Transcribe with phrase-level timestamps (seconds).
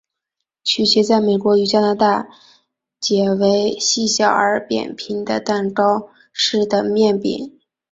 [0.63, 2.27] 曲奇在美国与加拿大
[2.99, 7.59] 解为细小而扁平的蛋糕式的面饼。